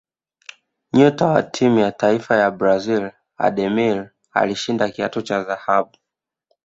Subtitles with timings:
[0.93, 5.91] nyota wa timu ya taifa ya brazil ademir alishinda kiatu cha dhahabu